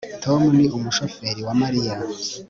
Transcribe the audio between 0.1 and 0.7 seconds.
Tom ni